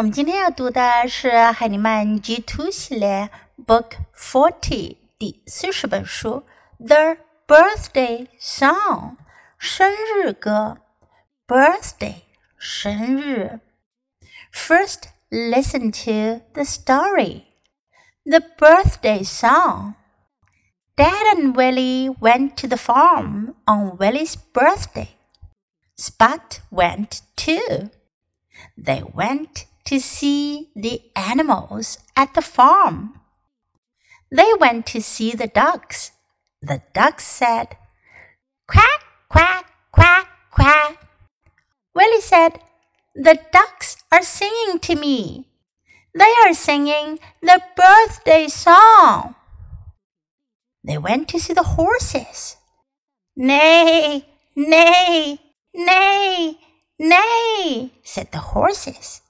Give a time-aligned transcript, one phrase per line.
[0.00, 3.30] 我们今天要读的是海尼曼 G Two 系列
[3.66, 6.44] Book Forty 第四十本书《
[6.86, 9.16] The Birthday Song》
[9.58, 10.78] 生日歌。
[11.46, 12.22] Birthday
[12.58, 13.60] 生日。
[14.52, 17.44] First, listen to the story.
[18.24, 19.94] The birthday song.
[20.96, 25.10] Dad and Willie went to the farm on Willie's birthday.
[25.96, 27.90] Spot went too.
[28.76, 33.19] They went to see the animals at the farm.
[34.31, 36.11] They went to see the ducks.
[36.61, 37.75] The ducks said,
[38.69, 41.09] Quack, quack, quack, quack.
[41.93, 42.61] Willie said,
[43.15, 45.49] The ducks are singing to me.
[46.17, 49.35] They are singing the birthday song.
[50.85, 52.55] They went to see the horses.
[53.35, 55.37] Nay, nay,
[55.75, 56.57] nay,
[56.97, 59.21] nay, said the horses.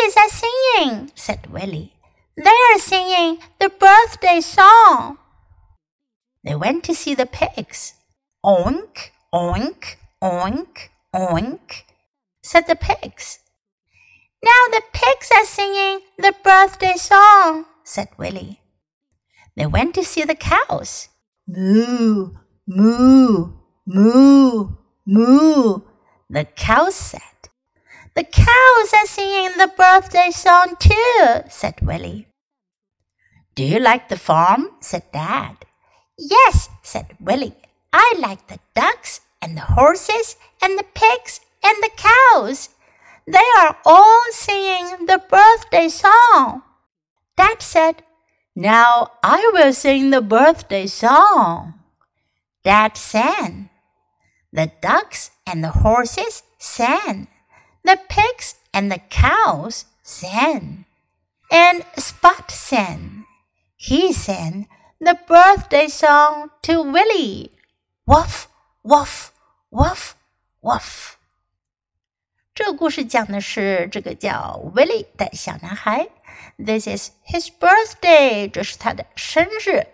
[0.00, 1.92] Horses are singing, said Willie.
[2.36, 5.18] They are singing the birthday song.
[6.42, 7.94] They went to see the pigs.
[8.44, 11.82] Oink, oink, oink, oink,
[12.42, 13.40] said the pigs.
[14.42, 18.60] Now the pigs are singing the birthday song, said Willie.
[19.56, 21.08] They went to see the cows.
[21.46, 22.30] Moo,
[22.66, 23.52] moo,
[23.86, 24.68] moo,
[25.06, 25.82] moo,
[26.30, 27.39] the cows said.
[28.14, 32.26] The cows are singing the birthday song too, said Willie.
[33.54, 34.70] Do you like the farm?
[34.80, 35.64] said Dad.
[36.18, 37.54] Yes, said Willie.
[37.92, 42.70] I like the ducks and the horses and the pigs and the cows.
[43.26, 46.62] They are all singing the birthday song.
[47.36, 48.02] Dad said,
[48.56, 51.74] Now I will sing the birthday song.
[52.64, 53.70] Dad sang.
[54.52, 57.28] The ducks and the horses sang
[57.83, 60.85] the pigs and the cows sang.
[61.51, 63.25] And Spot sang.
[63.77, 64.67] He sang
[64.99, 67.51] the birthday song to Willie.
[68.07, 68.47] Woof,
[68.83, 69.31] woof,
[69.71, 70.13] woof,
[70.61, 71.13] woof.
[72.53, 76.07] 这个故事讲的是这个叫 Willie 的小男孩。
[76.57, 79.87] This is his birthday，这是他的生日。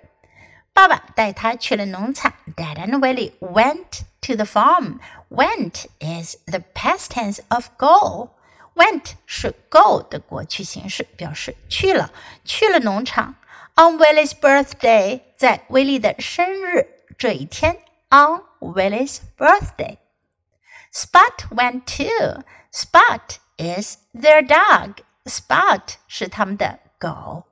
[0.73, 2.33] 爸爸带他去了农场。
[2.55, 4.99] Dad and Willie went to the farm.
[5.29, 8.31] Went is the past tense of go.
[8.75, 12.11] Went 是 go 的过去形式，表示去了，
[12.45, 13.35] 去了农场。
[13.75, 16.87] On Willie's birthday，在威利的生日
[17.17, 17.77] 这一天，
[18.09, 22.43] on Willie's birthday。Spot went too.
[22.71, 24.97] Spot is their dog.
[25.25, 27.45] Spot 是他们的狗。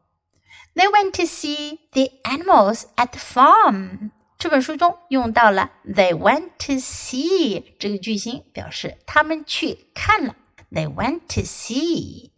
[0.75, 4.11] They went to see the animals at the farm.
[4.43, 10.35] 这本书中用到了 they went to see 这个句型，表示他们去看了。
[10.71, 12.31] They went to see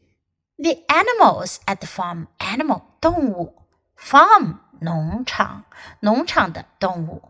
[0.58, 2.28] the animals at the farm.
[2.40, 5.66] Animal 动物，farm 农场，
[6.00, 7.30] 农场的动物。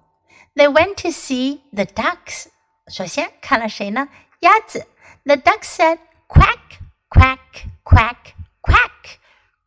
[0.56, 2.48] They went to see the ducks.
[2.88, 4.08] 首先看了谁呢？
[4.40, 4.88] 鸭子。
[5.24, 6.80] The ducks said quack,
[7.10, 7.40] quack,
[7.84, 8.16] quack,
[8.62, 9.18] quack,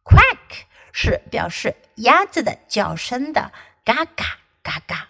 [0.03, 3.53] quack 是表示鸭子的叫声的
[3.85, 4.38] 嘎嘎。
[4.64, 5.08] 嘎嘎。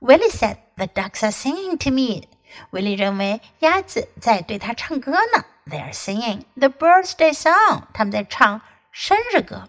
[0.00, 2.28] Willie said the ducks are singing to me.
[2.72, 5.44] willy 认为鸭子在对他唱歌呢。
[5.66, 7.84] They are singing the birthday song.
[7.92, 9.68] 他们在唱生日歌。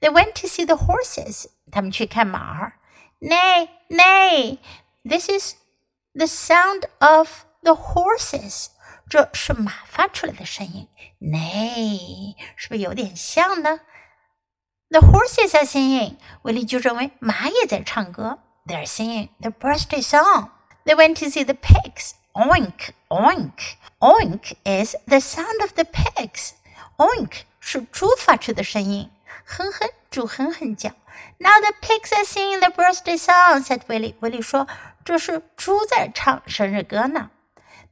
[0.00, 1.46] They went to see the horses.
[1.70, 2.74] 他们去看马儿。
[3.20, 4.58] Nay, nay,
[5.04, 5.54] this is
[6.12, 8.68] the sound of the horses.
[9.08, 10.88] 这是马发出来的声音。
[11.20, 13.80] Nay，是不是有点像呢
[14.91, 16.17] ？the horses are singing.
[16.43, 18.39] 威利就认为马也在唱歌。
[18.65, 20.49] They're singing the birthday song.
[20.85, 22.11] They went to see the pigs.
[22.33, 23.75] Oink, oink.
[23.99, 26.51] Oink is the sound of the pigs.
[26.97, 29.09] Oink 是猪发出的声音，
[29.45, 30.91] 哼哼，猪哼哼叫。
[31.39, 34.15] Now the pigs are singing the birthday song," said Willie.
[34.19, 34.67] 威利说：“
[35.03, 37.31] 这是猪在唱生日歌呢。”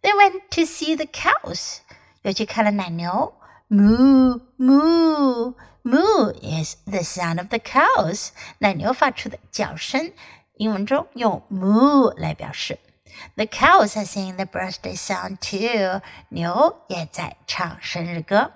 [0.02, 1.80] They went to see the cows.
[2.22, 3.34] 又去看了奶牛。
[3.70, 5.56] Moo, moo.
[5.84, 8.30] Moo is the sound of the cows，
[8.60, 10.12] 奶牛发出的叫声。
[10.58, 12.80] 英文中用 moo 来表示。
[13.36, 18.52] The cows are singing the birthday song too，牛也在唱生日歌。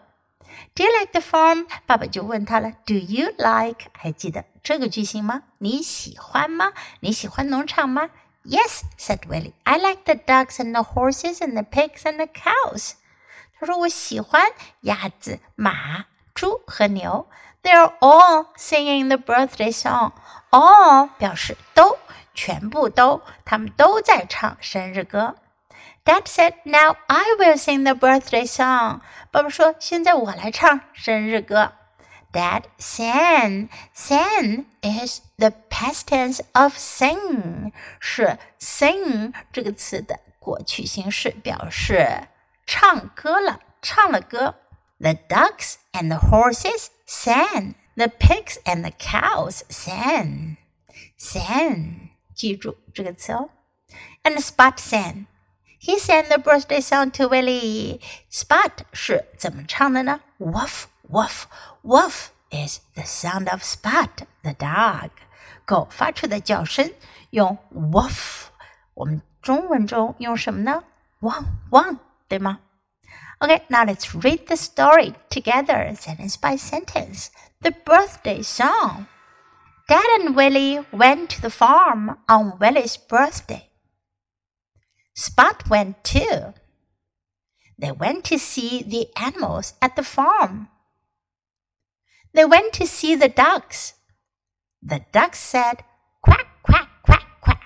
[0.76, 1.68] Do you like the farm？
[1.86, 2.74] 爸爸就问他了。
[2.86, 3.86] Do you like？
[3.94, 5.44] 还记得这个句型吗？
[5.60, 6.74] 你喜欢吗？
[7.00, 8.10] 你喜欢农场吗？
[8.44, 9.54] Yes，said Willie.
[9.64, 12.94] I like the ducks and the horses and the pigs and the cows.
[13.60, 14.44] 他说我喜欢
[14.82, 16.06] 鸭子、马。
[16.36, 17.28] 猪和牛，
[17.64, 20.14] They're all singing the birthday song.
[20.52, 21.98] All 表示都，
[22.34, 25.36] 全部都，他们都在唱生日歌。
[26.06, 31.74] Dad said, "Now I will sing the birthday song." 爸爸说：“现在我来唱生日歌。”
[32.32, 33.68] Dad sang.
[33.94, 37.74] Sang is the past tense of sing.
[38.00, 42.30] 是 sing 这个词的过去形式，表示
[42.66, 44.56] 唱歌了，唱了歌。
[45.00, 47.76] The ducks and the horses sang.
[47.96, 50.58] The pigs and the cows sang.
[51.18, 53.50] Sang，记住这个词哦。
[54.24, 55.26] And Spot sang.
[55.82, 58.02] He sang the birthday song to Willie.
[58.32, 60.22] Spot 是怎么唱的呢？
[60.38, 61.44] Woof, woof,
[61.84, 64.10] woof is the sound of Spot
[64.44, 65.10] the dog.
[65.66, 66.94] 狗发出的叫声
[67.32, 68.48] 用 woof。
[68.94, 70.84] 我们中文中用什么呢？
[71.20, 72.00] 汪汪，
[72.35, 72.59] 对吗
[73.39, 77.31] ？Okay, now let's read the story together, sentence by sentence.
[77.63, 79.07] The birthday song.
[79.89, 83.69] Dad and Willie went to the farm on Willie's birthday.
[85.15, 86.55] Spot went too.
[87.79, 90.69] They went to see the animals at the farm.
[92.33, 93.95] They went to see the ducks.
[94.83, 95.85] The ducks said,
[96.21, 97.63] Quack, quack, quack, quack.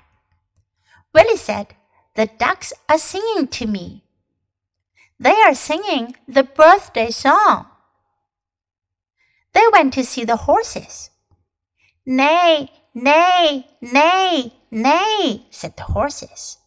[1.14, 1.69] Willie said,
[2.17, 4.05] The ducks are singing to me.
[5.20, 7.67] They are singing the birthday song.
[9.53, 11.11] They went to see the horses.
[12.06, 16.59] Nay, nay, nay, nay, said the horses.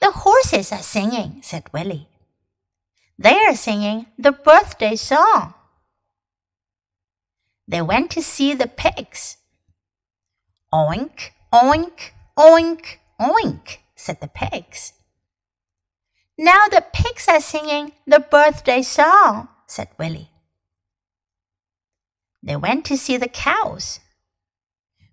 [0.00, 2.08] The horses are singing, said Willie.
[3.18, 5.54] They are singing the birthday song.
[7.66, 9.38] They went to see the pigs.
[10.72, 14.92] Oink, oink, oink, oink, said the pigs.
[16.38, 20.30] Now the pigs are singing the birthday song, said Willie.
[22.42, 24.00] They went to see the cows.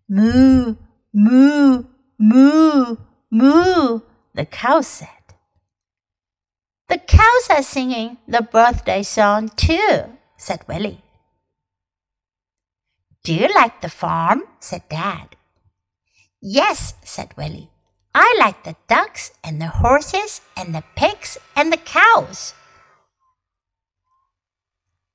[0.09, 0.75] Moo,
[1.13, 1.85] moo,
[2.19, 2.97] moo,
[3.31, 4.01] moo,
[4.33, 5.07] the cow said.
[6.89, 11.01] The cows are singing the birthday song too, said Willie.
[13.23, 14.43] Do you like the farm?
[14.59, 15.37] said Dad.
[16.41, 17.70] Yes, said Willie.
[18.13, 22.53] I like the ducks and the horses and the pigs and the cows.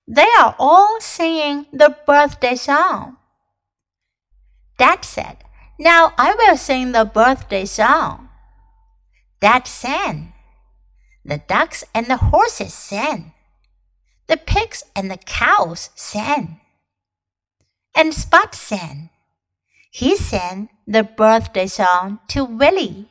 [0.08, 3.18] They are all singing the birthday song.
[4.78, 5.38] Dad said,
[5.78, 8.28] Now I will sing the birthday song.
[9.40, 10.32] Dad sang.
[11.24, 13.32] The ducks and the horses sang.
[14.26, 16.60] The pigs and the cows sang.
[17.94, 19.10] And Spot sang.
[19.90, 23.06] He sang the birthday song to Willie.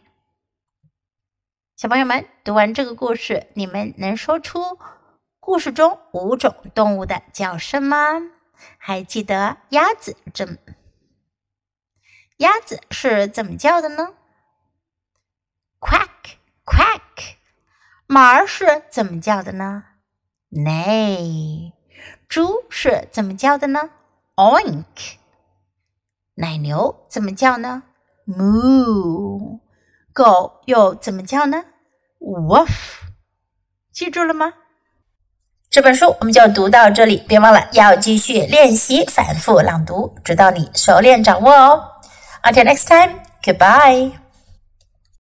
[1.76, 4.80] 小朋友们，读完这个故事，你们能说出
[5.42, 8.22] 故事中五种动物的叫声吗？
[8.78, 10.58] 还记得鸭子怎
[12.38, 14.16] 鸭子是怎么叫的呢
[15.82, 17.36] ？quack quack，
[18.08, 19.84] 马儿是怎么叫的呢
[20.50, 21.74] ？neigh，
[22.30, 23.90] 猪是怎么叫的呢
[24.36, 25.18] ？oink，
[26.36, 27.84] 奶牛怎么叫呢
[28.28, 29.60] ？moo，
[30.14, 31.64] 狗又怎么叫呢
[32.20, 32.68] ？woof，
[33.92, 34.54] 记住了吗？
[35.70, 41.84] 这本书我们就读到这里，别忘了要继续练习反复朗读，直到你熟练掌握哦。
[42.44, 44.25] Until next time, goodbye.